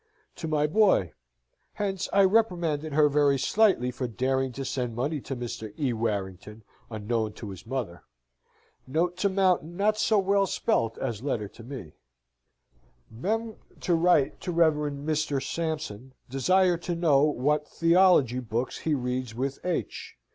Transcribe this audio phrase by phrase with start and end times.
[0.35, 1.13] to my boy.
[1.73, 5.79] Hence I reprimanded her very slightly for daring to send money to Mr.
[5.79, 5.93] E.
[5.93, 8.01] Warrington, unknown to his mother.
[8.87, 11.91] Note to Mountain not so well spelt as letter to me.
[13.11, 13.57] "Mem.
[13.81, 15.05] to write to Revd.
[15.05, 15.39] Mr.
[15.39, 18.49] Sampson desire to know what theolog.
[18.49, 20.15] books he reads with H.